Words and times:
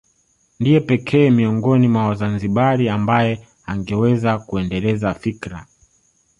Ndiye 0.59 0.79
pekee 0.81 1.29
miongoni 1.29 1.87
mwa 1.87 2.07
Wazanzibari 2.07 2.89
ambaye 2.89 3.47
angeweza 3.65 4.39
kuendeleza 4.39 5.13
fikra 5.13 5.67